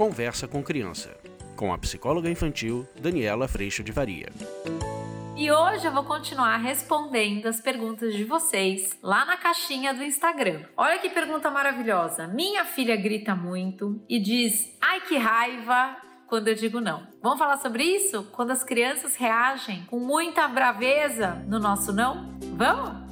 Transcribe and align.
Conversa 0.00 0.48
com 0.48 0.62
Criança, 0.62 1.14
com 1.54 1.74
a 1.74 1.76
psicóloga 1.76 2.30
infantil 2.30 2.88
Daniela 2.98 3.46
Freixo 3.46 3.84
de 3.84 3.92
Varia. 3.92 4.30
E 5.36 5.52
hoje 5.52 5.86
eu 5.86 5.92
vou 5.92 6.04
continuar 6.04 6.56
respondendo 6.56 7.44
as 7.44 7.60
perguntas 7.60 8.14
de 8.14 8.24
vocês 8.24 8.98
lá 9.02 9.26
na 9.26 9.36
caixinha 9.36 9.92
do 9.92 10.02
Instagram. 10.02 10.62
Olha 10.74 10.98
que 10.98 11.10
pergunta 11.10 11.50
maravilhosa. 11.50 12.26
Minha 12.26 12.64
filha 12.64 12.96
grita 12.96 13.36
muito 13.36 14.02
e 14.08 14.18
diz: 14.18 14.74
"Ai 14.80 15.02
que 15.02 15.18
raiva", 15.18 15.94
quando 16.26 16.48
eu 16.48 16.54
digo 16.54 16.80
não. 16.80 17.06
Vamos 17.22 17.38
falar 17.38 17.58
sobre 17.58 17.84
isso? 17.84 18.22
Quando 18.32 18.52
as 18.52 18.64
crianças 18.64 19.16
reagem 19.16 19.84
com 19.84 20.00
muita 20.00 20.48
braveza 20.48 21.44
no 21.46 21.58
nosso 21.58 21.92
não? 21.92 22.38
Vamos? 22.56 23.09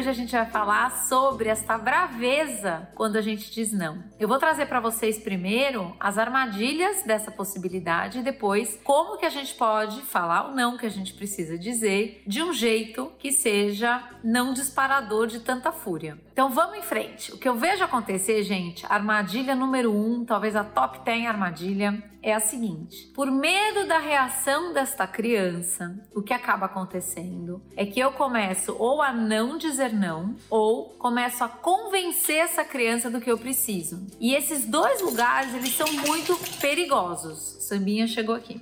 Hoje 0.00 0.08
a 0.08 0.14
gente 0.14 0.32
vai 0.32 0.46
falar 0.46 0.90
sobre 1.08 1.50
esta 1.50 1.76
braveza 1.76 2.88
quando 2.94 3.16
a 3.16 3.20
gente 3.20 3.50
diz 3.50 3.70
não. 3.70 4.02
Eu 4.18 4.26
vou 4.26 4.38
trazer 4.38 4.64
para 4.64 4.80
vocês 4.80 5.18
primeiro 5.18 5.94
as 6.00 6.16
armadilhas 6.16 7.02
dessa 7.02 7.30
possibilidade 7.30 8.20
e 8.20 8.22
depois 8.22 8.80
como 8.82 9.18
que 9.18 9.26
a 9.26 9.28
gente 9.28 9.54
pode 9.56 10.00
falar 10.00 10.48
o 10.48 10.54
não 10.54 10.78
que 10.78 10.86
a 10.86 10.90
gente 10.90 11.12
precisa 11.12 11.58
dizer 11.58 12.22
de 12.26 12.42
um 12.42 12.50
jeito 12.50 13.12
que 13.18 13.30
seja 13.30 14.02
não 14.24 14.54
disparador 14.54 15.26
de 15.26 15.40
tanta 15.40 15.70
fúria. 15.70 16.16
Então 16.32 16.48
vamos 16.48 16.78
em 16.78 16.82
frente. 16.82 17.34
O 17.34 17.36
que 17.36 17.46
eu 17.46 17.56
vejo 17.56 17.84
acontecer, 17.84 18.42
gente, 18.42 18.86
armadilha 18.88 19.54
número 19.54 19.94
um, 19.94 20.24
talvez 20.24 20.56
a 20.56 20.64
top 20.64 21.04
10 21.04 21.26
armadilha, 21.26 22.02
é 22.22 22.34
a 22.34 22.40
seguinte: 22.40 23.10
por 23.14 23.30
medo 23.30 23.86
da 23.86 23.98
reação 23.98 24.72
desta 24.72 25.06
criança, 25.06 25.98
o 26.14 26.22
que 26.22 26.32
acaba 26.32 26.66
acontecendo 26.66 27.62
é 27.76 27.84
que 27.86 28.00
eu 28.00 28.12
começo 28.12 28.76
ou 28.78 29.02
a 29.02 29.12
não 29.12 29.58
dizer 29.58 29.92
não, 29.92 30.36
ou 30.48 30.90
começo 30.90 31.42
a 31.42 31.48
convencer 31.48 32.36
essa 32.36 32.64
criança 32.64 33.10
do 33.10 33.20
que 33.20 33.30
eu 33.30 33.38
preciso. 33.38 34.06
E 34.20 34.34
esses 34.34 34.64
dois 34.66 35.00
lugares, 35.00 35.54
eles 35.54 35.74
são 35.74 35.90
muito 35.92 36.36
perigosos. 36.60 37.56
Sambinha 37.60 38.06
chegou 38.06 38.34
aqui. 38.34 38.60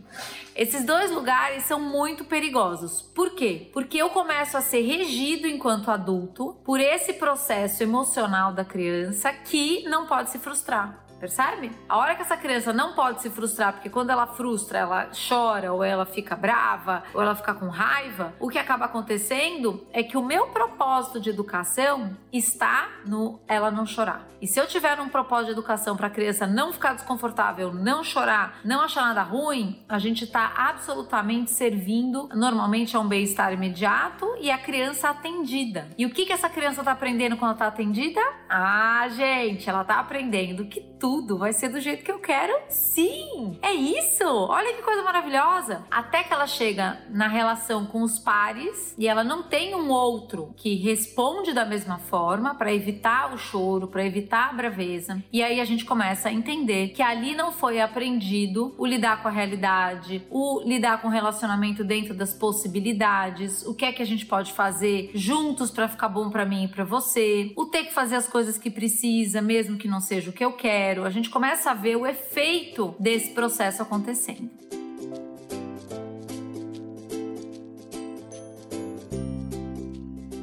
Esses 0.55 0.85
dois 0.85 1.11
lugares 1.11 1.65
são 1.65 1.81
muito 1.81 2.25
perigosos. 2.25 3.01
Por 3.01 3.35
quê? 3.35 3.71
Porque 3.73 3.97
eu 3.97 4.11
começo 4.11 4.57
a 4.57 4.61
ser 4.61 4.83
regido 4.83 5.47
enquanto 5.47 5.91
adulto 5.91 6.57
por 6.65 6.81
esse 6.81 7.13
processo 7.13 7.83
emocional 7.83 8.53
da 8.53 8.65
criança 8.65 9.33
que 9.33 9.85
não 9.85 10.07
pode 10.07 10.31
se 10.31 10.39
frustrar. 10.39 11.08
Percebe? 11.19 11.73
A 11.89 11.97
hora 11.97 12.15
que 12.15 12.23
essa 12.23 12.37
criança 12.37 12.73
não 12.73 12.95
pode 12.95 13.21
se 13.21 13.31
frustrar, 13.31 13.73
porque 13.73 13.91
quando 13.91 14.11
ela 14.11 14.27
frustra, 14.27 14.79
ela 14.79 15.11
chora, 15.29 15.73
ou 15.73 15.83
ela 15.83 16.07
fica 16.07 16.37
brava, 16.37 17.03
ou 17.13 17.21
ela 17.21 17.35
fica 17.35 17.55
com 17.55 17.69
raiva, 17.69 18.33
o 18.39 18.49
que 18.49 18.59
acaba 18.59 18.85
acontecendo 18.85 19.85
é 19.93 20.03
que 20.03 20.17
o 20.17 20.25
meu 20.25 20.49
propósito 20.49 21.21
de 21.21 21.29
educação 21.29 22.17
está 22.33 22.89
no 23.05 23.41
ela 23.49 23.71
não 23.71 23.85
chorar. 23.85 24.27
E 24.41 24.47
se 24.47 24.61
eu 24.61 24.67
tiver 24.69 25.01
um 25.01 25.09
propósito 25.09 25.47
de 25.47 25.53
educação 25.53 25.97
para 25.97 26.07
a 26.07 26.11
criança 26.11 26.47
não 26.47 26.73
ficar 26.73 26.95
desconfortável, 26.95 27.75
não 27.75 28.05
chorar, 28.05 28.61
não 28.65 28.81
achar 28.81 29.03
nada 29.03 29.23
ruim, 29.23 29.83
a 29.89 29.99
gente 29.99 30.23
está 30.23 30.53
absolutamente 30.57 31.51
servindo 31.51 32.29
normalmente 32.33 32.97
a 32.97 33.01
um 33.01 33.09
bem-estar 33.09 33.53
imediato 33.53 34.37
e 34.41 34.51
a 34.51 34.59
criança 34.59 35.09
atendida. 35.09 35.89
E 35.99 36.07
o 36.07 36.11
que, 36.11 36.25
que 36.25 36.33
essa 36.33 36.49
criança 36.49 36.81
está 36.83 36.93
aprendendo 36.93 37.37
quando 37.37 37.55
está 37.55 37.67
atendida? 37.67 38.21
Ah, 38.49 39.09
gente, 39.09 39.69
ela 39.69 39.83
está 39.83 39.99
aprendendo 39.99 40.67
que 40.67 40.81
tudo 40.81 41.08
tudo 41.09 41.39
vai 41.39 41.55
ser 41.55 41.71
do 41.71 41.81
jeito 41.81 42.05
que 42.05 42.13
eu 42.13 42.19
quero? 42.19 42.53
Sim! 42.69 43.59
É 43.63 43.73
isso! 43.73 44.27
Olha 44.27 44.75
que 44.75 44.83
coisa 44.83 45.03
maravilhosa! 45.03 45.87
Até 45.91 46.23
que 46.23 46.35
ela 46.35 46.47
chega 46.47 47.01
na 47.09 47.27
relação 47.27 47.87
com 47.87 48.03
os 48.03 48.19
pares 48.19 48.95
e 48.99 49.09
ela 49.09 49.25
não 49.25 49.43
tem 49.43 49.75
um 49.75 49.89
outro 49.89 50.53
que 50.55 50.75
responde 50.75 51.55
da 51.55 51.65
mesma 51.65 51.97
forma 51.97 52.55
para 52.55 52.75
evitar 52.75 53.33
o 53.33 53.39
choro, 53.39 53.89
para 53.89 54.05
evitar 54.05 54.51
a 54.51 54.53
braveza. 54.53 55.25
E 55.33 55.43
aí 55.43 55.63
a 55.63 55.65
gente 55.65 55.87
começa 55.87 56.29
a 56.29 56.33
entender 56.33 56.89
que 56.89 57.01
ali 57.01 57.35
não 57.35 57.53
foi 57.53 57.81
aprendido 57.81 58.75
o 58.77 58.85
lidar 58.85 59.23
com 59.23 59.29
a 59.29 59.31
realidade, 59.31 60.27
o 60.29 60.61
lidar 60.61 61.01
com 61.01 61.09
o 61.09 61.11
relacionamento 61.11 61.83
dentro 61.83 62.13
das 62.13 62.35
possibilidades, 62.35 63.65
o 63.65 63.75
que 63.75 63.87
é 63.87 63.93
que 63.93 64.03
a 64.03 64.07
gente 64.07 64.27
pode 64.27 64.53
fazer 64.53 65.11
juntos 65.15 65.71
para 65.71 65.89
ficar 65.89 66.11
bom 66.11 66.29
para 66.29 66.45
mim 66.45 66.65
e 66.65 66.69
para 66.69 66.85
você, 66.85 67.51
o 67.57 67.65
ter 67.65 67.85
que 67.85 67.95
fazer 67.95 68.17
as 68.17 68.29
coisas 68.29 68.59
que 68.59 68.71
precisa, 68.71 69.41
mesmo 69.41 69.79
que 69.79 69.89
não 69.89 70.01
seja 70.01 70.29
o 70.29 70.35
que 70.35 70.45
eu 70.45 70.53
quero 70.53 70.98
a 71.05 71.11
gente 71.11 71.31
começa 71.31 71.71
a 71.71 71.75
ver 71.75 71.97
o 71.97 72.07
efeito 72.07 72.95
desse 72.99 73.31
processo 73.31 73.83
acontecendo. 73.83 74.51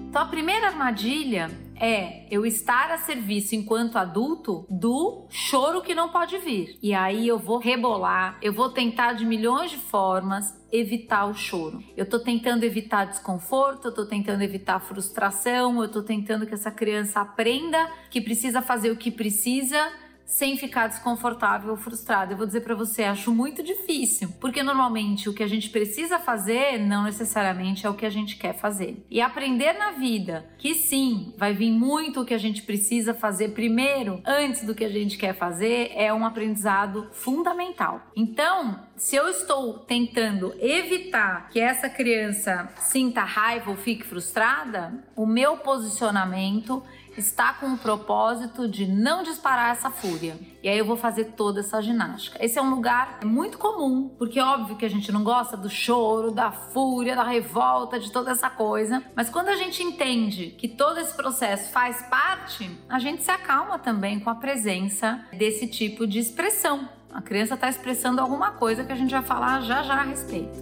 Então, 0.10 0.22
a 0.22 0.28
primeira 0.28 0.68
armadilha 0.68 1.52
é 1.78 2.26
eu 2.32 2.46
estar 2.46 2.90
a 2.90 2.98
serviço 2.98 3.56
enquanto 3.56 3.98
adulto 3.98 4.66
do 4.70 5.28
choro 5.30 5.82
que 5.82 5.94
não 5.94 6.10
pode 6.10 6.38
vir. 6.38 6.78
E 6.82 6.94
aí 6.94 7.28
eu 7.28 7.38
vou 7.38 7.58
rebolar, 7.58 8.38
eu 8.42 8.54
vou 8.54 8.70
tentar 8.70 9.14
de 9.14 9.26
milhões 9.26 9.72
de 9.72 9.78
formas 9.78 10.54
evitar 10.72 11.26
o 11.26 11.34
choro. 11.34 11.84
Eu 11.96 12.08
tô 12.08 12.20
tentando 12.20 12.64
evitar 12.64 13.06
desconforto, 13.06 13.90
eu 13.90 13.94
tô 13.94 14.06
tentando 14.06 14.42
evitar 14.42 14.80
frustração, 14.80 15.82
eu 15.82 15.92
tô 15.92 16.02
tentando 16.02 16.46
que 16.46 16.54
essa 16.54 16.72
criança 16.72 17.20
aprenda 17.20 17.92
que 18.10 18.22
precisa 18.22 18.62
fazer 18.62 18.92
o 18.92 18.98
que 18.98 19.12
precisa 19.12 19.92
sem 20.26 20.58
ficar 20.58 20.88
desconfortável 20.88 21.72
ou 21.72 21.78
frustrado. 21.78 22.34
Eu 22.34 22.38
vou 22.38 22.46
dizer 22.46 22.62
para 22.62 22.76
você, 22.76 23.04
acho 23.04 23.34
muito 23.34 23.64
difícil, 23.64 24.30
porque 24.40 24.64
normalmente 24.64 25.30
o 25.30 25.34
que 25.34 25.44
a 25.44 25.48
gente 25.48 25.70
precisa 25.70 26.20
fazer 26.20 26.80
não 26.80 27.04
necessariamente 27.04 27.86
é 27.86 27.90
o 27.90 27.94
que 27.94 28.06
a 28.06 28.10
gente 28.10 28.36
quer 28.38 28.54
fazer. 28.54 29.06
E 29.10 29.22
aprender 29.22 29.74
na 29.74 29.92
vida 29.92 30.46
que 30.58 30.74
sim, 30.74 31.34
vai 31.38 31.54
vir 31.54 31.72
muito 31.72 32.22
o 32.22 32.26
que 32.26 32.34
a 32.34 32.38
gente 32.38 32.64
precisa 32.64 33.14
fazer 33.14 33.50
primeiro, 33.50 34.22
antes 34.26 34.64
do 34.64 34.74
que 34.74 34.84
a 34.84 34.90
gente 34.90 35.18
quer 35.18 35.34
fazer, 35.34 35.92
é 35.96 36.14
um 36.14 36.26
aprendizado 36.26 37.08
fundamental. 37.12 38.02
Então, 38.16 38.80
se 38.98 39.16
eu 39.16 39.28
estou 39.28 39.80
tentando 39.80 40.56
evitar 40.60 41.50
que 41.50 41.60
essa 41.60 41.90
criança 41.90 42.70
sinta 42.78 43.22
raiva 43.22 43.72
ou 43.72 43.78
fique 43.78 44.04
frustrada, 44.04 44.94
o 45.16 45.26
meu 45.26 45.58
posicionamento 45.58 46.82
está 47.18 47.54
com 47.54 47.68
o 47.68 47.78
propósito 47.78 48.68
de 48.68 48.86
não 48.86 49.24
disparar 49.24 49.72
essa 49.72 49.90
fúria. 49.90 50.38
E 50.62 50.68
aí 50.68 50.78
eu 50.78 50.86
vou 50.86 50.98
fazer 50.98 51.26
toda 51.36 51.62
essa 51.62 51.82
ginástica. 51.82 52.44
Esse 52.44 52.60
é 52.60 52.62
um 52.62 52.70
lugar 52.70 53.20
muito 53.24 53.58
comum, 53.58 54.10
porque 54.18 54.40
é 54.40 54.44
óbvio 54.44 54.76
que 54.76 54.86
a 54.86 54.90
gente 54.90 55.12
não 55.12 55.24
gosta 55.24 55.56
do 55.56 55.70
choro, 55.70 56.32
da 56.32 56.52
fúria, 56.52 57.16
da 57.16 57.24
revolta, 57.24 58.00
de 58.00 58.12
toda 58.12 58.32
essa 58.32 58.50
coisa. 58.50 59.04
Mas 59.16 59.30
quando 59.30 59.50
a 59.50 59.56
gente 59.56 59.82
entende 59.84 60.56
que 60.58 60.68
todo 60.68 61.00
esse 61.00 61.14
processo 61.16 61.72
faz 61.72 62.02
parte, 62.04 62.70
a 62.90 63.00
gente 63.00 63.24
se 63.24 63.32
acalma 63.32 63.80
também 63.80 64.20
com 64.20 64.30
a 64.30 64.36
presença 64.36 65.26
desse 65.32 65.68
tipo 65.68 66.06
de 66.06 66.20
expressão. 66.20 66.90
A 67.16 67.22
criança 67.22 67.54
está 67.54 67.70
expressando 67.70 68.20
alguma 68.20 68.52
coisa 68.52 68.84
que 68.84 68.92
a 68.92 68.96
gente 68.96 69.12
vai 69.12 69.24
falar 69.24 69.62
já 69.62 69.82
já 69.84 69.94
a 69.94 70.04
respeito. 70.04 70.60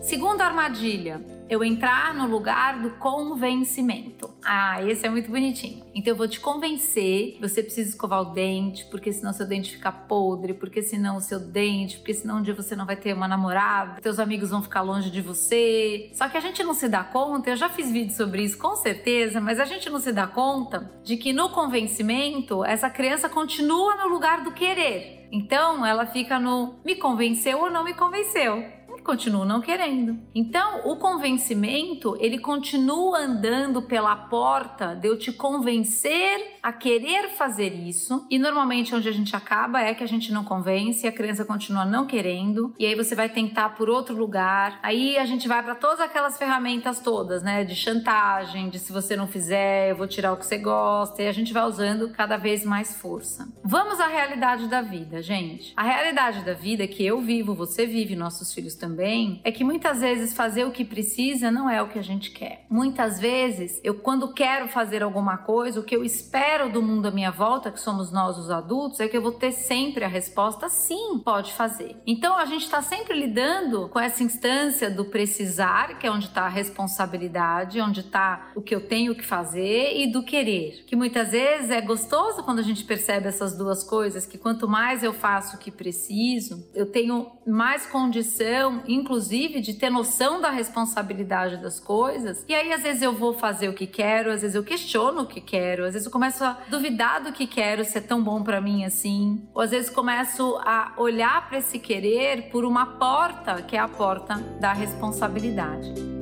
Segunda 0.00 0.46
armadilha, 0.46 1.20
eu 1.46 1.62
entrar 1.62 2.14
no 2.14 2.26
lugar 2.26 2.78
do 2.80 2.92
convencimento. 2.92 4.15
Ah, 4.48 4.80
esse 4.84 5.04
é 5.04 5.10
muito 5.10 5.28
bonitinho. 5.28 5.84
Então 5.92 6.12
eu 6.12 6.16
vou 6.16 6.28
te 6.28 6.38
convencer, 6.38 7.36
você 7.40 7.64
precisa 7.64 7.90
escovar 7.90 8.20
o 8.20 8.26
dente, 8.26 8.84
porque 8.84 9.12
senão 9.12 9.32
seu 9.32 9.44
dente 9.44 9.72
fica 9.72 9.90
podre, 9.90 10.54
porque 10.54 10.82
senão 10.82 11.16
o 11.16 11.20
seu 11.20 11.40
dente, 11.40 11.96
porque 11.96 12.14
senão 12.14 12.38
um 12.38 12.42
dia 12.42 12.54
você 12.54 12.76
não 12.76 12.86
vai 12.86 12.94
ter 12.94 13.12
uma 13.12 13.26
namorada, 13.26 14.00
teus 14.00 14.20
amigos 14.20 14.50
vão 14.50 14.62
ficar 14.62 14.82
longe 14.82 15.10
de 15.10 15.20
você. 15.20 16.12
Só 16.14 16.28
que 16.28 16.36
a 16.36 16.40
gente 16.40 16.62
não 16.62 16.74
se 16.74 16.88
dá 16.88 17.02
conta, 17.02 17.50
eu 17.50 17.56
já 17.56 17.68
fiz 17.68 17.90
vídeo 17.90 18.14
sobre 18.14 18.44
isso 18.44 18.56
com 18.56 18.76
certeza, 18.76 19.40
mas 19.40 19.58
a 19.58 19.64
gente 19.64 19.90
não 19.90 19.98
se 19.98 20.12
dá 20.12 20.28
conta 20.28 20.92
de 21.02 21.16
que 21.16 21.32
no 21.32 21.48
convencimento 21.48 22.64
essa 22.64 22.88
criança 22.88 23.28
continua 23.28 23.96
no 23.96 24.06
lugar 24.06 24.44
do 24.44 24.52
querer. 24.52 25.26
Então 25.32 25.84
ela 25.84 26.06
fica 26.06 26.38
no 26.38 26.76
me 26.84 26.94
convenceu 26.94 27.58
ou 27.58 27.68
não 27.68 27.82
me 27.82 27.94
convenceu 27.94 28.75
continuo 29.06 29.44
não 29.44 29.60
querendo. 29.60 30.18
Então, 30.34 30.80
o 30.84 30.96
convencimento, 30.96 32.16
ele 32.18 32.38
continua 32.38 33.20
andando 33.20 33.80
pela 33.82 34.16
porta 34.16 34.94
de 34.96 35.06
eu 35.06 35.16
te 35.16 35.32
convencer 35.32 36.56
a 36.60 36.72
querer 36.72 37.28
fazer 37.30 37.72
isso. 37.72 38.26
E 38.28 38.36
normalmente 38.36 38.92
onde 38.94 39.08
a 39.08 39.12
gente 39.12 39.36
acaba 39.36 39.80
é 39.80 39.94
que 39.94 40.02
a 40.02 40.08
gente 40.08 40.32
não 40.32 40.42
convence, 40.42 41.06
a 41.06 41.12
criança 41.12 41.44
continua 41.44 41.84
não 41.84 42.04
querendo, 42.04 42.74
e 42.76 42.84
aí 42.84 42.96
você 42.96 43.14
vai 43.14 43.28
tentar 43.28 43.76
por 43.76 43.88
outro 43.88 44.16
lugar. 44.16 44.80
Aí 44.82 45.16
a 45.16 45.24
gente 45.24 45.46
vai 45.46 45.62
para 45.62 45.76
todas 45.76 46.00
aquelas 46.00 46.36
ferramentas 46.36 46.98
todas, 46.98 47.44
né, 47.44 47.62
de 47.62 47.76
chantagem, 47.76 48.68
de 48.68 48.80
se 48.80 48.92
você 48.92 49.14
não 49.14 49.28
fizer, 49.28 49.92
eu 49.92 49.96
vou 49.96 50.08
tirar 50.08 50.32
o 50.32 50.36
que 50.36 50.44
você 50.44 50.58
gosta, 50.58 51.22
e 51.22 51.28
a 51.28 51.32
gente 51.32 51.52
vai 51.52 51.64
usando 51.64 52.10
cada 52.10 52.36
vez 52.36 52.64
mais 52.64 52.96
força. 52.96 53.46
Vamos 53.62 54.00
à 54.00 54.08
realidade 54.08 54.66
da 54.66 54.82
vida, 54.82 55.22
gente. 55.22 55.72
A 55.76 55.84
realidade 55.84 56.44
da 56.44 56.54
vida 56.54 56.82
é 56.82 56.88
que 56.88 57.06
eu 57.06 57.20
vivo, 57.20 57.54
você 57.54 57.86
vive, 57.86 58.16
nossos 58.16 58.52
filhos 58.52 58.74
também 58.74 58.95
também 58.96 59.42
é 59.44 59.52
que 59.52 59.62
muitas 59.62 60.00
vezes 60.00 60.32
fazer 60.32 60.64
o 60.64 60.70
que 60.70 60.82
precisa 60.82 61.50
não 61.50 61.68
é 61.68 61.82
o 61.82 61.88
que 61.88 61.98
a 61.98 62.02
gente 62.02 62.30
quer. 62.30 62.64
Muitas 62.70 63.20
vezes, 63.20 63.78
eu 63.84 63.94
quando 63.94 64.32
quero 64.32 64.68
fazer 64.68 65.02
alguma 65.02 65.36
coisa, 65.36 65.80
o 65.80 65.82
que 65.82 65.94
eu 65.94 66.02
espero 66.02 66.72
do 66.72 66.80
mundo 66.80 67.06
à 67.06 67.10
minha 67.10 67.30
volta, 67.30 67.70
que 67.70 67.78
somos 67.78 68.10
nós 68.10 68.38
os 68.38 68.50
adultos, 68.50 68.98
é 68.98 69.06
que 69.06 69.16
eu 69.16 69.20
vou 69.20 69.32
ter 69.32 69.52
sempre 69.52 70.02
a 70.02 70.08
resposta 70.08 70.70
sim, 70.70 71.18
pode 71.22 71.52
fazer. 71.52 71.96
Então 72.06 72.38
a 72.38 72.46
gente 72.46 72.64
está 72.64 72.80
sempre 72.80 73.18
lidando 73.18 73.88
com 73.90 74.00
essa 74.00 74.22
instância 74.22 74.90
do 74.90 75.04
precisar, 75.04 75.98
que 75.98 76.06
é 76.06 76.10
onde 76.10 76.26
está 76.26 76.42
a 76.42 76.48
responsabilidade, 76.48 77.80
onde 77.80 78.00
está 78.00 78.50
o 78.54 78.62
que 78.62 78.74
eu 78.74 78.80
tenho 78.80 79.14
que 79.14 79.24
fazer 79.24 79.94
e 79.94 80.10
do 80.10 80.22
querer. 80.22 80.84
Que 80.86 80.96
muitas 80.96 81.32
vezes 81.32 81.70
é 81.70 81.82
gostoso 81.82 82.42
quando 82.42 82.60
a 82.60 82.62
gente 82.62 82.82
percebe 82.84 83.28
essas 83.28 83.56
duas 83.58 83.84
coisas, 83.84 84.24
que 84.24 84.38
quanto 84.38 84.66
mais 84.66 85.02
eu 85.02 85.12
faço 85.12 85.56
o 85.56 85.58
que 85.58 85.70
preciso, 85.70 86.66
eu 86.74 86.86
tenho 86.86 87.30
mais 87.46 87.86
condição, 87.86 88.82
inclusive, 88.88 89.60
de 89.60 89.74
ter 89.74 89.90
noção 89.90 90.40
da 90.40 90.50
responsabilidade 90.50 91.56
das 91.58 91.78
coisas. 91.78 92.44
E 92.48 92.54
aí, 92.54 92.72
às 92.72 92.82
vezes, 92.82 93.02
eu 93.02 93.12
vou 93.12 93.34
fazer 93.34 93.68
o 93.68 93.72
que 93.72 93.86
quero, 93.86 94.30
às 94.30 94.42
vezes 94.42 94.54
eu 94.54 94.64
questiono 94.64 95.22
o 95.22 95.26
que 95.26 95.40
quero, 95.40 95.84
às 95.84 95.92
vezes 95.92 96.06
eu 96.06 96.12
começo 96.12 96.42
a 96.44 96.58
duvidar 96.68 97.22
do 97.22 97.32
que 97.32 97.46
quero, 97.46 97.84
se 97.84 97.98
é 97.98 98.00
tão 98.00 98.22
bom 98.22 98.42
para 98.42 98.60
mim 98.60 98.84
assim. 98.84 99.42
Ou 99.54 99.62
às 99.62 99.70
vezes 99.70 99.90
começo 99.90 100.58
a 100.64 100.92
olhar 100.96 101.48
para 101.48 101.58
esse 101.58 101.78
querer 101.78 102.50
por 102.50 102.64
uma 102.64 102.86
porta, 102.98 103.62
que 103.62 103.76
é 103.76 103.78
a 103.78 103.88
porta 103.88 104.36
da 104.60 104.72
responsabilidade. 104.72 106.15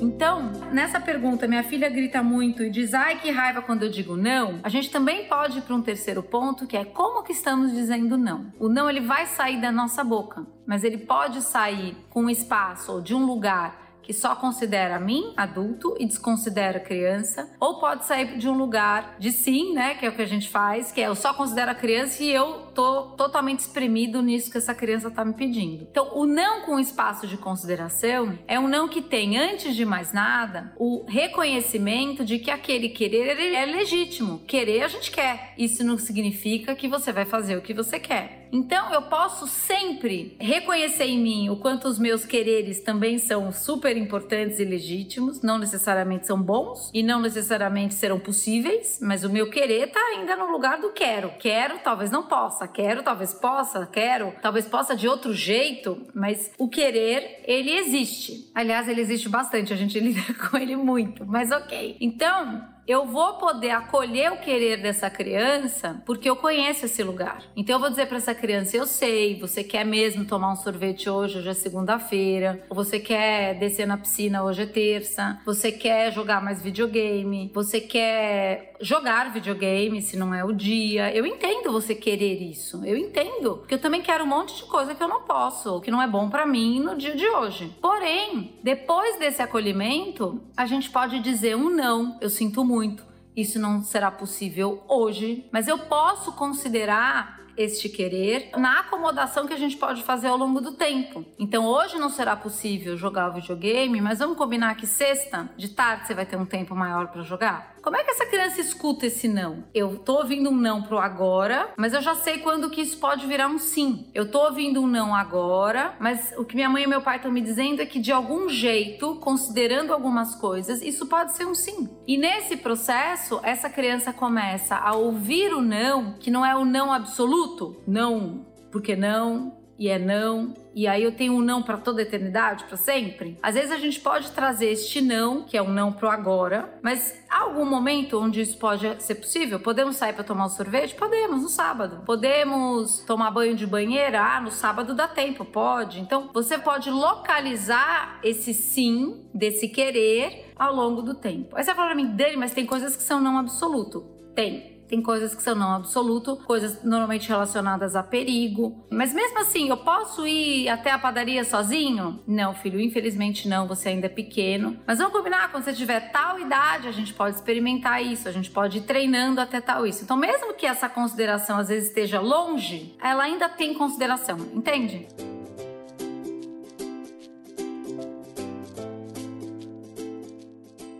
Então, 0.00 0.52
nessa 0.72 1.00
pergunta, 1.00 1.48
minha 1.48 1.62
filha 1.62 1.88
grita 1.88 2.22
muito 2.22 2.62
e 2.62 2.70
diz: 2.70 2.92
"Ai, 2.92 3.18
que 3.18 3.30
raiva 3.30 3.62
quando 3.62 3.82
eu 3.82 3.90
digo 3.90 4.16
não". 4.16 4.60
A 4.62 4.68
gente 4.68 4.90
também 4.90 5.26
pode 5.26 5.58
ir 5.58 5.62
para 5.62 5.74
um 5.74 5.82
terceiro 5.82 6.22
ponto, 6.22 6.66
que 6.66 6.76
é 6.76 6.84
como 6.84 7.22
que 7.22 7.32
estamos 7.32 7.72
dizendo 7.72 8.16
não. 8.16 8.52
O 8.58 8.68
não 8.68 8.88
ele 8.90 9.00
vai 9.00 9.26
sair 9.26 9.60
da 9.60 9.72
nossa 9.72 10.04
boca, 10.04 10.46
mas 10.66 10.84
ele 10.84 10.98
pode 10.98 11.42
sair 11.42 11.96
com 12.10 12.24
um 12.24 12.30
espaço 12.30 12.92
ou 12.92 13.00
de 13.00 13.14
um 13.14 13.24
lugar 13.24 13.86
que 14.06 14.12
só 14.12 14.36
considera 14.36 15.00
mim, 15.00 15.34
adulto, 15.36 15.96
e 15.98 16.06
desconsidera 16.06 16.78
criança, 16.78 17.50
ou 17.58 17.80
pode 17.80 18.04
sair 18.04 18.38
de 18.38 18.48
um 18.48 18.56
lugar 18.56 19.16
de 19.18 19.32
sim, 19.32 19.74
né, 19.74 19.94
que 19.94 20.06
é 20.06 20.08
o 20.08 20.14
que 20.14 20.22
a 20.22 20.26
gente 20.26 20.48
faz, 20.48 20.92
que 20.92 21.00
é 21.00 21.08
eu 21.08 21.16
só 21.16 21.34
considero 21.34 21.72
a 21.72 21.74
criança 21.74 22.22
e 22.22 22.30
eu 22.30 22.65
tô 22.76 23.04
totalmente 23.16 23.60
espremido 23.60 24.20
nisso 24.20 24.50
que 24.50 24.58
essa 24.58 24.74
criança 24.74 25.10
tá 25.10 25.24
me 25.24 25.32
pedindo. 25.32 25.88
Então, 25.90 26.10
o 26.14 26.26
não 26.26 26.60
com 26.60 26.78
espaço 26.78 27.26
de 27.26 27.38
consideração 27.38 28.38
é 28.46 28.60
um 28.60 28.68
não 28.68 28.86
que 28.86 29.00
tem, 29.00 29.38
antes 29.38 29.74
de 29.74 29.86
mais 29.86 30.12
nada, 30.12 30.74
o 30.76 31.06
reconhecimento 31.08 32.22
de 32.22 32.38
que 32.38 32.50
aquele 32.50 32.90
querer 32.90 33.54
é 33.54 33.64
legítimo. 33.64 34.40
Querer 34.46 34.82
a 34.82 34.88
gente 34.88 35.10
quer. 35.10 35.54
Isso 35.56 35.82
não 35.82 35.96
significa 35.96 36.76
que 36.76 36.86
você 36.86 37.10
vai 37.10 37.24
fazer 37.24 37.56
o 37.56 37.62
que 37.62 37.72
você 37.72 37.98
quer. 37.98 38.46
Então 38.52 38.92
eu 38.92 39.02
posso 39.02 39.46
sempre 39.46 40.36
reconhecer 40.40 41.04
em 41.04 41.18
mim 41.18 41.50
o 41.50 41.56
quanto 41.56 41.88
os 41.88 41.98
meus 41.98 42.24
quereres 42.24 42.80
também 42.80 43.18
são 43.18 43.50
super 43.50 43.96
importantes 43.96 44.58
e 44.58 44.64
legítimos, 44.64 45.42
não 45.42 45.58
necessariamente 45.58 46.26
são 46.26 46.40
bons 46.40 46.90
e 46.94 47.02
não 47.02 47.20
necessariamente 47.20 47.94
serão 47.94 48.18
possíveis, 48.18 48.98
mas 49.02 49.24
o 49.24 49.30
meu 49.30 49.50
querer 49.50 49.88
tá 49.88 50.00
ainda 50.00 50.36
no 50.36 50.50
lugar 50.50 50.80
do 50.80 50.90
quero. 50.92 51.32
Quero, 51.38 51.78
talvez 51.80 52.10
não 52.10 52.24
possa, 52.24 52.65
quero, 52.68 53.02
talvez 53.02 53.32
possa, 53.34 53.86
quero, 53.86 54.32
talvez 54.42 54.66
possa 54.66 54.96
de 54.96 55.08
outro 55.08 55.32
jeito, 55.32 56.06
mas 56.14 56.50
o 56.58 56.68
querer, 56.68 57.42
ele 57.44 57.70
existe. 57.70 58.50
Aliás, 58.54 58.88
ele 58.88 59.00
existe 59.00 59.28
bastante, 59.28 59.72
a 59.72 59.76
gente 59.76 59.98
lida 60.00 60.22
com 60.34 60.56
ele 60.56 60.76
muito, 60.76 61.26
mas 61.26 61.50
ok. 61.50 61.96
Então, 62.00 62.75
eu 62.86 63.04
vou 63.04 63.34
poder 63.34 63.70
acolher 63.70 64.32
o 64.32 64.36
querer 64.36 64.80
dessa 64.80 65.10
criança 65.10 66.00
porque 66.06 66.30
eu 66.30 66.36
conheço 66.36 66.86
esse 66.86 67.02
lugar. 67.02 67.42
Então 67.56 67.76
eu 67.76 67.80
vou 67.80 67.90
dizer 67.90 68.06
para 68.06 68.18
essa 68.18 68.34
criança: 68.34 68.76
eu 68.76 68.86
sei, 68.86 69.38
você 69.38 69.64
quer 69.64 69.84
mesmo 69.84 70.24
tomar 70.24 70.52
um 70.52 70.56
sorvete 70.56 71.10
hoje, 71.10 71.38
hoje 71.38 71.48
é 71.48 71.54
segunda-feira, 71.54 72.64
ou 72.70 72.76
você 72.76 73.00
quer 73.00 73.58
descer 73.58 73.86
na 73.86 73.96
piscina, 73.98 74.44
hoje 74.44 74.62
é 74.62 74.66
terça, 74.66 75.40
você 75.44 75.72
quer 75.72 76.12
jogar 76.12 76.42
mais 76.42 76.62
videogame, 76.62 77.50
você 77.52 77.80
quer 77.80 78.74
jogar 78.80 79.32
videogame 79.32 80.00
se 80.00 80.16
não 80.16 80.32
é 80.32 80.44
o 80.44 80.52
dia. 80.52 81.14
Eu 81.14 81.26
entendo 81.26 81.72
você 81.72 81.94
querer 81.94 82.40
isso, 82.40 82.84
eu 82.84 82.96
entendo, 82.96 83.56
porque 83.56 83.74
eu 83.74 83.80
também 83.80 84.02
quero 84.02 84.24
um 84.24 84.28
monte 84.28 84.56
de 84.56 84.64
coisa 84.64 84.94
que 84.94 85.02
eu 85.02 85.08
não 85.08 85.22
posso, 85.22 85.72
ou 85.72 85.80
que 85.80 85.90
não 85.90 86.00
é 86.00 86.06
bom 86.06 86.28
para 86.28 86.46
mim 86.46 86.78
no 86.78 86.96
dia 86.96 87.16
de 87.16 87.26
hoje. 87.26 87.74
Porém, 87.80 88.54
depois 88.62 89.18
desse 89.18 89.42
acolhimento, 89.42 90.40
a 90.56 90.66
gente 90.66 90.90
pode 90.90 91.18
dizer 91.18 91.56
um 91.56 91.70
não, 91.70 92.16
eu 92.20 92.30
sinto 92.30 92.64
muito 92.64 92.75
muito. 92.76 93.02
Isso 93.34 93.58
não 93.58 93.82
será 93.82 94.10
possível 94.10 94.84
hoje, 94.86 95.48
mas 95.50 95.66
eu 95.66 95.78
posso 95.78 96.32
considerar 96.32 97.40
este 97.56 97.88
querer 97.88 98.50
na 98.56 98.80
acomodação 98.80 99.46
que 99.46 99.54
a 99.54 99.58
gente 99.58 99.76
pode 99.76 100.02
fazer 100.02 100.28
ao 100.28 100.36
longo 100.36 100.60
do 100.60 100.72
tempo. 100.72 101.24
Então 101.38 101.64
hoje 101.64 101.98
não 101.98 102.08
será 102.08 102.36
possível 102.36 102.96
jogar 102.96 103.30
o 103.30 103.34
videogame, 103.34 104.00
mas 104.00 104.18
vamos 104.18 104.36
combinar 104.36 104.74
que 104.76 104.86
sexta 104.86 105.48
de 105.56 105.68
tarde 105.68 106.06
você 106.06 106.14
vai 106.14 106.26
ter 106.26 106.36
um 106.36 106.46
tempo 106.46 106.74
maior 106.74 107.08
para 107.08 107.22
jogar? 107.22 107.76
Como 107.86 107.96
é 107.96 108.02
que 108.02 108.10
essa 108.10 108.26
criança 108.26 108.60
escuta 108.60 109.06
esse 109.06 109.28
não? 109.28 109.62
Eu 109.72 109.98
tô 109.98 110.14
ouvindo 110.14 110.50
um 110.50 110.56
não 110.56 110.82
pro 110.82 110.98
agora, 110.98 111.72
mas 111.76 111.92
eu 111.92 112.02
já 112.02 112.16
sei 112.16 112.38
quando 112.38 112.68
que 112.68 112.80
isso 112.80 112.98
pode 112.98 113.24
virar 113.28 113.46
um 113.46 113.60
sim. 113.60 114.10
Eu 114.12 114.28
tô 114.28 114.40
ouvindo 114.40 114.82
um 114.82 114.88
não 114.88 115.14
agora, 115.14 115.94
mas 116.00 116.34
o 116.36 116.44
que 116.44 116.56
minha 116.56 116.68
mãe 116.68 116.82
e 116.82 116.86
meu 116.88 117.00
pai 117.00 117.18
estão 117.18 117.30
me 117.30 117.40
dizendo 117.40 117.80
é 117.80 117.86
que 117.86 118.00
de 118.00 118.10
algum 118.10 118.48
jeito, 118.48 119.14
considerando 119.20 119.92
algumas 119.92 120.34
coisas, 120.34 120.82
isso 120.82 121.06
pode 121.06 121.36
ser 121.36 121.46
um 121.46 121.54
sim. 121.54 121.88
E 122.08 122.18
nesse 122.18 122.56
processo, 122.56 123.38
essa 123.44 123.70
criança 123.70 124.12
começa 124.12 124.74
a 124.74 124.92
ouvir 124.96 125.54
o 125.54 125.62
não, 125.62 126.14
que 126.14 126.28
não 126.28 126.44
é 126.44 126.56
o 126.56 126.64
não 126.64 126.92
absoluto, 126.92 127.45
não 127.86 128.44
porque 128.70 128.94
não, 128.94 129.56
e 129.78 129.88
é 129.88 129.98
não, 129.98 130.52
e 130.74 130.86
aí 130.86 131.02
eu 131.02 131.12
tenho 131.12 131.34
um 131.34 131.40
não 131.40 131.62
para 131.62 131.76
toda 131.76 132.00
a 132.00 132.02
eternidade, 132.02 132.64
para 132.64 132.76
sempre? 132.76 133.38
Às 133.42 133.54
vezes 133.54 133.70
a 133.70 133.78
gente 133.78 134.00
pode 134.00 134.30
trazer 134.32 134.66
este 134.66 135.00
não, 135.00 135.44
que 135.44 135.56
é 135.56 135.62
um 135.62 135.72
não 135.72 135.92
pro 135.92 136.08
agora, 136.08 136.78
mas 136.82 137.18
há 137.30 137.40
algum 137.40 137.64
momento 137.64 138.20
onde 138.20 138.40
isso 138.40 138.58
pode 138.58 139.02
ser 139.02 139.14
possível? 139.16 139.60
Podemos 139.60 139.96
sair 139.96 140.12
para 140.12 140.24
tomar 140.24 140.46
um 140.46 140.50
sorvete? 140.50 140.94
Podemos, 140.94 141.42
no 141.42 141.48
sábado. 141.48 142.02
Podemos 142.04 142.98
tomar 143.06 143.30
banho 143.30 143.54
de 143.54 143.66
banheira? 143.66 144.20
Ah, 144.20 144.40
no 144.40 144.50
sábado 144.50 144.94
dá 144.94 145.08
tempo, 145.08 145.44
pode. 145.44 146.00
Então 146.00 146.30
você 146.32 146.58
pode 146.58 146.90
localizar 146.90 148.20
esse 148.22 148.52
sim, 148.52 149.26
desse 149.32 149.68
querer, 149.68 150.52
ao 150.54 150.74
longo 150.74 151.02
do 151.02 151.14
tempo. 151.14 151.56
Aí 151.56 151.64
você 151.64 151.74
fala 151.74 151.88
para 151.88 151.96
mim, 151.96 152.14
Dani, 152.14 152.36
mas 152.36 152.52
tem 152.52 152.66
coisas 152.66 152.96
que 152.96 153.02
são 153.02 153.20
não 153.20 153.38
absoluto. 153.38 154.02
Tem. 154.34 154.75
Tem 154.88 155.02
coisas 155.02 155.34
que 155.34 155.42
são 155.42 155.54
não 155.54 155.72
absoluto, 155.72 156.36
coisas 156.46 156.82
normalmente 156.82 157.28
relacionadas 157.28 157.96
a 157.96 158.02
perigo. 158.02 158.86
Mas 158.90 159.12
mesmo 159.12 159.38
assim, 159.40 159.68
eu 159.68 159.76
posso 159.76 160.26
ir 160.26 160.68
até 160.68 160.90
a 160.90 160.98
padaria 160.98 161.44
sozinho? 161.44 162.20
Não, 162.26 162.54
filho, 162.54 162.80
infelizmente 162.80 163.48
não, 163.48 163.66
você 163.66 163.90
ainda 163.90 164.06
é 164.06 164.10
pequeno. 164.10 164.78
Mas 164.86 164.98
vamos 164.98 165.12
combinar, 165.12 165.50
quando 165.50 165.64
você 165.64 165.72
tiver 165.72 166.12
tal 166.12 166.38
idade, 166.38 166.88
a 166.88 166.92
gente 166.92 167.12
pode 167.12 167.36
experimentar 167.36 168.02
isso, 168.02 168.28
a 168.28 168.32
gente 168.32 168.50
pode 168.50 168.78
ir 168.78 168.82
treinando 168.82 169.40
até 169.40 169.60
tal 169.60 169.86
isso. 169.86 170.04
Então, 170.04 170.16
mesmo 170.16 170.54
que 170.54 170.66
essa 170.66 170.88
consideração 170.88 171.58
às 171.58 171.68
vezes 171.68 171.88
esteja 171.88 172.20
longe, 172.20 172.96
ela 173.02 173.24
ainda 173.24 173.48
tem 173.48 173.74
consideração, 173.74 174.38
entende? 174.54 175.06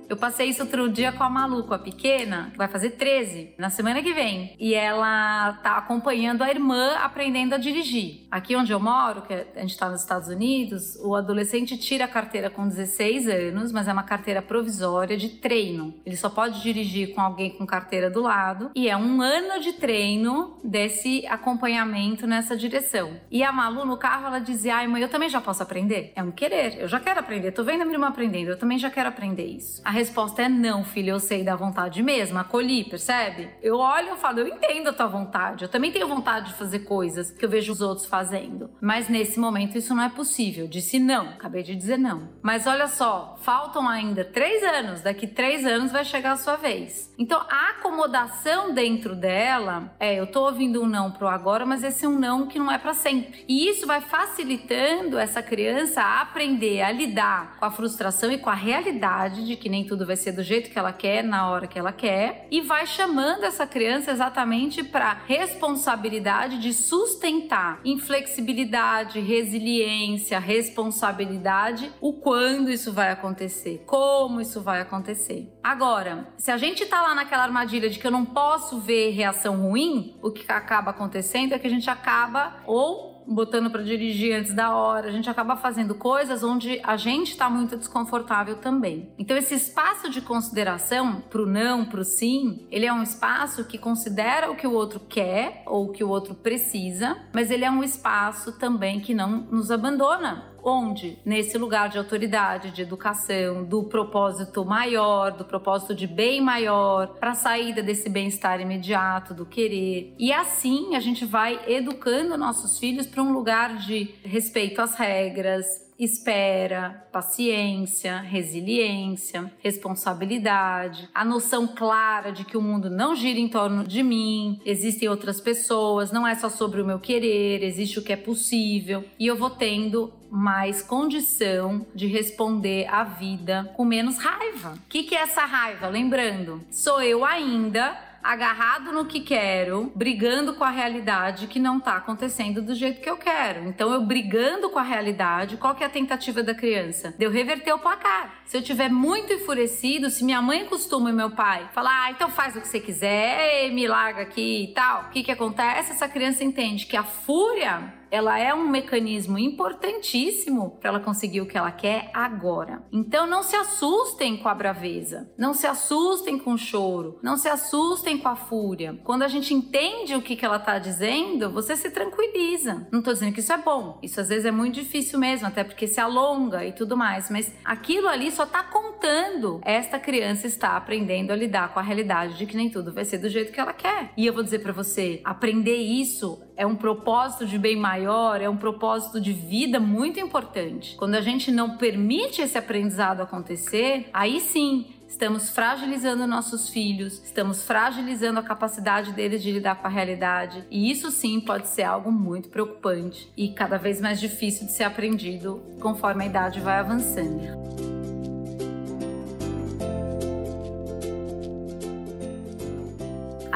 Eu 0.08 0.16
passei 0.16 0.48
isso 0.48 0.62
outro 0.62 0.88
dia 0.88 1.12
com 1.12 1.24
a 1.24 1.30
Malu, 1.30 1.64
com 1.64 1.74
a 1.74 1.78
pequena, 1.78 2.50
que 2.52 2.58
vai 2.58 2.68
fazer 2.68 2.90
13 2.90 3.54
na 3.58 3.70
semana 3.70 4.02
que 4.02 4.12
vem. 4.12 4.54
E 4.58 4.74
ela 4.74 5.54
tá 5.54 5.76
acompanhando 5.76 6.42
a 6.42 6.50
irmã 6.50 6.94
aprendendo 6.96 7.54
a 7.54 7.58
dirigir. 7.58 8.26
Aqui 8.30 8.54
onde 8.54 8.72
eu 8.72 8.78
moro, 8.78 9.22
que 9.22 9.34
a 9.34 9.60
gente 9.60 9.76
tá 9.76 9.88
nos 9.88 10.00
Estados 10.00 10.28
Unidos, 10.28 10.96
o 11.02 11.14
adolescente 11.14 11.76
tira 11.76 12.04
a 12.04 12.08
carteira 12.08 12.48
com 12.48 12.68
16 12.68 13.28
anos, 13.28 13.72
mas 13.72 13.88
é 13.88 13.92
uma 13.92 14.02
carteira 14.02 14.40
provisória 14.40 15.16
de 15.16 15.28
treino. 15.28 15.94
Ele 16.04 16.16
só 16.16 16.28
pode 16.28 16.62
dirigir 16.62 17.14
com 17.14 17.20
alguém 17.20 17.50
com 17.50 17.66
carteira 17.66 18.08
do 18.08 18.22
lado. 18.22 18.70
E 18.74 18.88
é 18.88 18.96
um 18.96 19.20
ano 19.20 19.60
de 19.60 19.72
treino 19.72 20.58
desse 20.62 21.26
acompanhamento 21.26 22.26
nessa 22.26 22.56
direção. 22.56 23.18
E 23.30 23.42
a 23.42 23.50
Malu 23.50 23.84
no 23.84 23.96
carro, 23.96 24.26
ela 24.26 24.38
dizia: 24.38 24.76
Ai, 24.76 24.86
mãe, 24.86 25.02
eu 25.02 25.08
também 25.08 25.28
já 25.28 25.40
posso 25.40 25.62
aprender. 25.62 26.12
É 26.14 26.22
um 26.22 26.30
querer, 26.30 26.80
eu 26.80 26.88
já 26.88 27.00
quero 27.00 27.18
aprender. 27.18 27.50
Tô 27.52 27.64
vendo 27.64 27.82
a 27.82 27.84
minha 27.84 27.96
irmã 27.96 28.08
aprendendo, 28.08 28.50
eu 28.50 28.58
também 28.58 28.78
já 28.78 28.90
quero 28.90 29.08
aprender 29.08 29.46
isso. 29.46 29.80
A 29.84 29.95
resposta 29.96 30.42
é 30.42 30.48
não, 30.48 30.84
filho, 30.84 31.10
eu 31.10 31.18
sei 31.18 31.42
da 31.42 31.56
vontade 31.56 32.02
mesmo, 32.02 32.38
acolhi, 32.38 32.84
percebe? 32.84 33.48
Eu 33.62 33.78
olho 33.78 34.14
e 34.14 34.16
falo, 34.18 34.40
eu 34.40 34.48
entendo 34.48 34.88
a 34.88 34.92
tua 34.92 35.06
vontade, 35.06 35.64
eu 35.64 35.70
também 35.70 35.90
tenho 35.90 36.06
vontade 36.06 36.48
de 36.48 36.54
fazer 36.54 36.80
coisas 36.80 37.30
que 37.30 37.44
eu 37.44 37.48
vejo 37.48 37.72
os 37.72 37.80
outros 37.80 38.06
fazendo. 38.06 38.70
Mas 38.80 39.08
nesse 39.08 39.40
momento 39.40 39.78
isso 39.78 39.94
não 39.94 40.02
é 40.02 40.10
possível. 40.10 40.68
Disse 40.68 40.98
não, 40.98 41.30
acabei 41.30 41.62
de 41.62 41.74
dizer 41.74 41.98
não. 41.98 42.28
Mas 42.42 42.66
olha 42.66 42.88
só, 42.88 43.36
faltam 43.40 43.88
ainda 43.88 44.22
três 44.22 44.62
anos, 44.62 45.00
daqui 45.00 45.26
três 45.26 45.64
anos 45.64 45.90
vai 45.90 46.04
chegar 46.04 46.32
a 46.32 46.36
sua 46.36 46.56
vez. 46.56 47.12
Então 47.18 47.40
a 47.48 47.70
acomodação 47.70 48.74
dentro 48.74 49.16
dela 49.16 49.94
é, 49.98 50.20
eu 50.20 50.26
tô 50.26 50.44
ouvindo 50.44 50.82
um 50.82 50.86
não 50.86 51.10
pro 51.10 51.26
agora, 51.26 51.64
mas 51.64 51.82
esse 51.82 52.04
é 52.04 52.08
um 52.08 52.18
não 52.18 52.46
que 52.46 52.58
não 52.58 52.70
é 52.70 52.76
para 52.76 52.92
sempre. 52.92 53.44
E 53.48 53.66
isso 53.68 53.86
vai 53.86 54.02
facilitando 54.02 55.18
essa 55.18 55.42
criança 55.42 56.02
a 56.02 56.20
aprender 56.20 56.82
a 56.82 56.92
lidar 56.92 57.56
com 57.58 57.64
a 57.64 57.70
frustração 57.70 58.30
e 58.30 58.38
com 58.38 58.50
a 58.50 58.54
realidade 58.54 59.46
de 59.46 59.56
que 59.56 59.70
nem 59.70 59.85
tudo 59.86 60.06
vai 60.06 60.16
ser 60.16 60.32
do 60.32 60.42
jeito 60.42 60.70
que 60.70 60.78
ela 60.78 60.92
quer, 60.92 61.22
na 61.22 61.50
hora 61.50 61.66
que 61.66 61.78
ela 61.78 61.92
quer, 61.92 62.46
e 62.50 62.60
vai 62.60 62.86
chamando 62.86 63.44
essa 63.44 63.66
criança 63.66 64.10
exatamente 64.10 64.82
para 64.82 65.14
responsabilidade 65.26 66.58
de 66.58 66.72
sustentar 66.72 67.80
inflexibilidade, 67.84 69.20
resiliência, 69.20 70.38
responsabilidade, 70.38 71.90
o 72.00 72.12
quando 72.12 72.70
isso 72.70 72.92
vai 72.92 73.10
acontecer, 73.10 73.82
como 73.86 74.40
isso 74.40 74.60
vai 74.60 74.80
acontecer. 74.80 75.52
Agora, 75.62 76.28
se 76.36 76.50
a 76.50 76.56
gente 76.56 76.84
tá 76.86 77.02
lá 77.02 77.14
naquela 77.14 77.44
armadilha 77.44 77.88
de 77.88 77.98
que 77.98 78.06
eu 78.06 78.10
não 78.10 78.24
posso 78.24 78.78
ver 78.80 79.10
reação 79.10 79.56
ruim, 79.62 80.16
o 80.22 80.30
que 80.30 80.50
acaba 80.50 80.90
acontecendo 80.90 81.52
é 81.52 81.58
que 81.58 81.66
a 81.66 81.70
gente 81.70 81.88
acaba 81.88 82.56
ou 82.66 83.15
botando 83.26 83.70
para 83.70 83.82
dirigir 83.82 84.34
antes 84.34 84.54
da 84.54 84.74
hora, 84.74 85.08
a 85.08 85.12
gente 85.12 85.28
acaba 85.28 85.56
fazendo 85.56 85.94
coisas 85.94 86.42
onde 86.42 86.80
a 86.82 86.96
gente 86.96 87.32
está 87.32 87.50
muito 87.50 87.76
desconfortável 87.76 88.56
também. 88.56 89.10
Então 89.18 89.36
esse 89.36 89.54
espaço 89.54 90.08
de 90.08 90.20
consideração 90.20 91.20
para 91.28 91.42
o 91.42 91.46
não, 91.46 91.84
para 91.84 92.00
o 92.00 92.04
sim, 92.04 92.66
ele 92.70 92.86
é 92.86 92.92
um 92.92 93.02
espaço 93.02 93.64
que 93.64 93.78
considera 93.78 94.50
o 94.50 94.56
que 94.56 94.66
o 94.66 94.72
outro 94.72 95.00
quer 95.00 95.62
ou 95.66 95.86
o 95.86 95.92
que 95.92 96.04
o 96.04 96.08
outro 96.08 96.34
precisa, 96.34 97.16
mas 97.32 97.50
ele 97.50 97.64
é 97.64 97.70
um 97.70 97.82
espaço 97.82 98.52
também 98.58 99.00
que 99.00 99.14
não 99.14 99.46
nos 99.50 99.70
abandona 99.70 100.55
onde? 100.66 101.18
Nesse 101.24 101.56
lugar 101.56 101.88
de 101.88 101.96
autoridade, 101.96 102.72
de 102.72 102.82
educação, 102.82 103.62
do 103.62 103.84
propósito 103.84 104.64
maior, 104.64 105.30
do 105.30 105.44
propósito 105.44 105.94
de 105.94 106.08
bem 106.08 106.40
maior, 106.40 107.06
para 107.20 107.30
a 107.30 107.34
saída 107.34 107.82
desse 107.82 108.08
bem-estar 108.08 108.60
imediato, 108.60 109.32
do 109.32 109.46
querer. 109.46 110.12
E 110.18 110.32
assim 110.32 110.96
a 110.96 111.00
gente 111.00 111.24
vai 111.24 111.60
educando 111.68 112.36
nossos 112.36 112.78
filhos 112.80 113.06
para 113.06 113.22
um 113.22 113.32
lugar 113.32 113.76
de 113.76 114.14
respeito 114.24 114.82
às 114.82 114.96
regras, 114.96 115.85
espera, 115.98 117.06
paciência, 117.12 118.18
resiliência, 118.18 119.50
responsabilidade, 119.60 121.08
a 121.14 121.24
noção 121.24 121.66
clara 121.66 122.30
de 122.30 122.44
que 122.44 122.56
o 122.56 122.62
mundo 122.62 122.90
não 122.90 123.14
gira 123.14 123.38
em 123.38 123.48
torno 123.48 123.84
de 123.84 124.02
mim, 124.02 124.60
existem 124.64 125.08
outras 125.08 125.40
pessoas, 125.40 126.12
não 126.12 126.26
é 126.26 126.34
só 126.34 126.48
sobre 126.48 126.80
o 126.80 126.86
meu 126.86 126.98
querer, 126.98 127.62
existe 127.62 127.98
o 127.98 128.02
que 128.02 128.12
é 128.12 128.16
possível 128.16 129.04
e 129.18 129.26
eu 129.26 129.36
vou 129.36 129.50
tendo 129.50 130.12
mais 130.30 130.82
condição 130.82 131.86
de 131.94 132.06
responder 132.06 132.86
à 132.88 133.04
vida 133.04 133.70
com 133.74 133.84
menos 133.84 134.18
raiva. 134.18 134.74
O 134.74 134.88
que, 134.88 135.04
que 135.04 135.14
é 135.14 135.20
essa 135.20 135.44
raiva? 135.44 135.88
Lembrando, 135.88 136.60
sou 136.70 137.00
eu 137.00 137.24
ainda 137.24 137.96
agarrado 138.26 138.92
no 138.92 139.04
que 139.04 139.20
quero, 139.20 139.92
brigando 139.94 140.54
com 140.54 140.64
a 140.64 140.70
realidade 140.70 141.46
que 141.46 141.58
não 141.58 141.78
tá 141.78 141.96
acontecendo 141.96 142.60
do 142.60 142.74
jeito 142.74 143.00
que 143.00 143.08
eu 143.08 143.16
quero. 143.16 143.68
Então 143.68 143.92
eu 143.92 144.00
brigando 144.00 144.68
com 144.70 144.78
a 144.78 144.82
realidade, 144.82 145.56
qual 145.56 145.74
que 145.74 145.82
é 145.82 145.86
a 145.86 145.90
tentativa 145.90 146.42
da 146.42 146.54
criança? 146.54 147.14
De 147.16 147.24
eu 147.24 147.30
reverter 147.30 147.72
o 147.72 147.78
placar. 147.78 148.42
Se 148.44 148.56
eu 148.56 148.62
tiver 148.62 148.90
muito 148.90 149.32
enfurecido, 149.32 150.10
se 150.10 150.24
minha 150.24 150.42
mãe 150.42 150.66
costuma 150.66 151.10
e 151.10 151.12
meu 151.12 151.30
pai 151.30 151.68
falar, 151.72 152.06
ah, 152.06 152.10
então 152.10 152.28
faz 152.30 152.56
o 152.56 152.60
que 152.60 152.68
você 152.68 152.80
quiser, 152.80 153.70
me 153.72 153.86
larga 153.86 154.22
aqui 154.22 154.64
e 154.64 154.74
tal, 154.74 155.02
o 155.02 155.08
que 155.10 155.22
que 155.22 155.32
acontece? 155.32 155.92
Essa 155.92 156.08
criança 156.08 156.44
entende 156.44 156.86
que 156.86 156.96
a 156.96 157.04
fúria 157.04 157.92
ela 158.10 158.38
é 158.38 158.54
um 158.54 158.68
mecanismo 158.68 159.38
importantíssimo 159.38 160.78
para 160.80 160.90
ela 160.90 161.00
conseguir 161.00 161.40
o 161.40 161.46
que 161.46 161.56
ela 161.56 161.70
quer 161.70 162.10
agora. 162.12 162.82
Então 162.92 163.26
não 163.26 163.42
se 163.42 163.56
assustem 163.56 164.36
com 164.36 164.48
a 164.48 164.54
braveza, 164.54 165.30
não 165.36 165.54
se 165.54 165.66
assustem 165.66 166.38
com 166.38 166.52
o 166.52 166.58
choro, 166.58 167.18
não 167.22 167.36
se 167.36 167.48
assustem 167.48 168.18
com 168.18 168.28
a 168.28 168.36
fúria. 168.36 168.98
Quando 169.04 169.22
a 169.22 169.28
gente 169.28 169.52
entende 169.52 170.14
o 170.14 170.22
que, 170.22 170.36
que 170.36 170.44
ela 170.44 170.56
está 170.56 170.78
dizendo, 170.78 171.50
você 171.50 171.76
se 171.76 171.90
tranquiliza. 171.90 172.86
Não 172.90 173.00
estou 173.00 173.12
dizendo 173.12 173.32
que 173.32 173.40
isso 173.40 173.52
é 173.52 173.58
bom, 173.58 173.98
isso 174.02 174.20
às 174.20 174.28
vezes 174.28 174.44
é 174.44 174.50
muito 174.50 174.74
difícil 174.74 175.18
mesmo, 175.18 175.46
até 175.46 175.64
porque 175.64 175.86
se 175.86 176.00
alonga 176.00 176.64
e 176.64 176.72
tudo 176.72 176.96
mais, 176.96 177.30
mas 177.30 177.52
aquilo 177.64 178.08
ali 178.08 178.30
só 178.30 178.44
está 178.44 178.62
contando. 178.62 179.60
Esta 179.64 179.98
criança 179.98 180.46
está 180.46 180.76
aprendendo 180.76 181.32
a 181.32 181.36
lidar 181.36 181.72
com 181.72 181.80
a 181.80 181.82
realidade 181.82 182.36
de 182.36 182.46
que 182.46 182.56
nem 182.56 182.70
tudo 182.70 182.92
vai 182.92 183.04
ser 183.04 183.18
do 183.18 183.28
jeito 183.28 183.52
que 183.52 183.60
ela 183.60 183.72
quer. 183.72 184.12
E 184.16 184.26
eu 184.26 184.32
vou 184.32 184.42
dizer 184.42 184.60
para 184.60 184.72
você, 184.72 185.20
aprender 185.24 185.76
isso 185.76 186.42
é 186.56 186.66
um 186.66 186.74
propósito 186.74 187.46
de 187.46 187.58
bem 187.58 187.76
maior, 187.96 188.42
é 188.42 188.48
um 188.48 188.56
propósito 188.56 189.18
de 189.20 189.32
vida 189.32 189.80
muito 189.80 190.20
importante. 190.20 190.94
Quando 190.96 191.14
a 191.14 191.20
gente 191.22 191.50
não 191.50 191.76
permite 191.76 192.42
esse 192.42 192.58
aprendizado 192.58 193.22
acontecer, 193.22 194.08
aí 194.12 194.40
sim 194.40 194.86
estamos 195.08 195.48
fragilizando 195.48 196.26
nossos 196.26 196.68
filhos, 196.68 197.22
estamos 197.24 197.62
fragilizando 197.62 198.38
a 198.40 198.42
capacidade 198.42 199.12
deles 199.12 199.42
de 199.42 199.50
lidar 199.50 199.76
com 199.76 199.86
a 199.86 199.90
realidade. 199.90 200.64
E 200.70 200.90
isso 200.90 201.10
sim 201.10 201.40
pode 201.40 201.68
ser 201.68 201.84
algo 201.84 202.12
muito 202.12 202.50
preocupante 202.50 203.32
e 203.36 203.48
cada 203.48 203.78
vez 203.78 204.00
mais 204.00 204.20
difícil 204.20 204.66
de 204.66 204.72
ser 204.72 204.84
aprendido 204.84 205.62
conforme 205.80 206.24
a 206.24 206.26
idade 206.26 206.60
vai 206.60 206.78
avançando. 206.78 207.85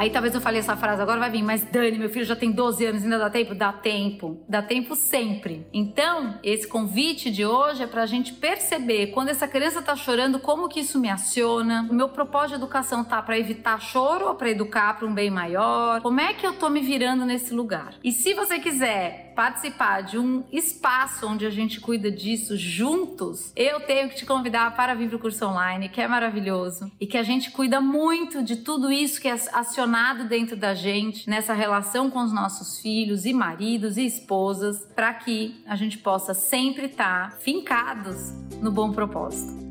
Aí 0.00 0.08
talvez 0.08 0.34
eu 0.34 0.40
falei 0.40 0.60
essa 0.60 0.74
frase 0.78 1.02
agora, 1.02 1.20
vai 1.20 1.28
vir, 1.28 1.42
mas 1.42 1.62
Dani, 1.62 1.98
meu 1.98 2.08
filho 2.08 2.24
já 2.24 2.34
tem 2.34 2.50
12 2.50 2.86
anos, 2.86 3.02
ainda 3.02 3.18
dá 3.18 3.28
tempo? 3.28 3.54
Dá 3.54 3.70
tempo. 3.70 4.42
Dá 4.48 4.62
tempo 4.62 4.96
sempre. 4.96 5.66
Então, 5.74 6.38
esse 6.42 6.66
convite 6.66 7.30
de 7.30 7.44
hoje 7.44 7.82
é 7.82 7.86
pra 7.86 8.06
gente 8.06 8.32
perceber 8.32 9.08
quando 9.08 9.28
essa 9.28 9.46
criança 9.46 9.82
tá 9.82 9.94
chorando, 9.94 10.38
como 10.38 10.70
que 10.70 10.80
isso 10.80 10.98
me 10.98 11.10
aciona. 11.10 11.86
O 11.90 11.92
meu 11.92 12.08
propósito 12.08 12.48
de 12.48 12.54
educação 12.54 13.04
tá 13.04 13.20
para 13.20 13.38
evitar 13.38 13.78
choro 13.78 14.28
ou 14.28 14.34
para 14.34 14.48
educar 14.48 14.98
para 14.98 15.06
um 15.06 15.12
bem 15.12 15.30
maior? 15.30 16.00
Como 16.00 16.18
é 16.18 16.32
que 16.32 16.46
eu 16.46 16.54
tô 16.54 16.70
me 16.70 16.80
virando 16.80 17.26
nesse 17.26 17.52
lugar? 17.52 17.92
E 18.02 18.10
se 18.10 18.32
você 18.32 18.58
quiser 18.58 19.29
participar 19.40 20.02
de 20.02 20.18
um 20.18 20.44
espaço 20.52 21.26
onde 21.26 21.46
a 21.46 21.50
gente 21.50 21.80
cuida 21.80 22.10
disso 22.10 22.58
juntos, 22.58 23.54
eu 23.56 23.80
tenho 23.80 24.10
que 24.10 24.16
te 24.16 24.26
convidar 24.26 24.76
para 24.76 24.92
vir 24.92 25.08
para 25.08 25.16
o 25.16 25.18
curso 25.18 25.46
online, 25.46 25.88
que 25.88 25.98
é 25.98 26.06
maravilhoso 26.06 26.92
e 27.00 27.06
que 27.06 27.16
a 27.16 27.22
gente 27.22 27.50
cuida 27.50 27.80
muito 27.80 28.42
de 28.42 28.56
tudo 28.56 28.92
isso 28.92 29.18
que 29.18 29.28
é 29.28 29.32
acionado 29.32 30.24
dentro 30.24 30.58
da 30.58 30.74
gente 30.74 31.26
nessa 31.26 31.54
relação 31.54 32.10
com 32.10 32.22
os 32.22 32.34
nossos 32.34 32.80
filhos 32.80 33.24
e 33.24 33.32
maridos 33.32 33.96
e 33.96 34.04
esposas, 34.04 34.86
para 34.94 35.14
que 35.14 35.64
a 35.66 35.74
gente 35.74 35.96
possa 35.96 36.34
sempre 36.34 36.84
estar 36.84 37.38
fincados 37.38 38.32
no 38.60 38.70
bom 38.70 38.92
propósito. 38.92 39.69